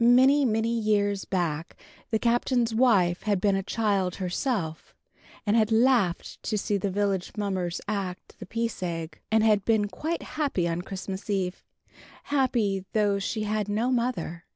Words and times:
II. 0.00 0.08
Many, 0.08 0.44
many 0.44 0.76
years 0.76 1.24
back 1.24 1.76
the 2.10 2.18
Captain's 2.18 2.74
wife 2.74 3.22
had 3.22 3.40
been 3.40 3.54
a 3.54 3.62
child 3.62 4.16
herself, 4.16 4.92
and 5.46 5.54
had 5.56 5.70
laughed 5.70 6.42
to 6.42 6.58
see 6.58 6.76
the 6.76 6.90
village 6.90 7.30
mummers 7.36 7.80
act 7.86 8.34
"The 8.40 8.46
Peace 8.46 8.82
Egg," 8.82 9.20
and 9.30 9.44
had 9.44 9.64
been 9.64 9.86
quite 9.86 10.22
happy 10.34 10.66
on 10.66 10.82
Christmas 10.82 11.30
Eve. 11.30 11.62
Happy, 12.24 12.86
though 12.92 13.20
she 13.20 13.44
had 13.44 13.68
no 13.68 13.92
mother. 13.92 14.46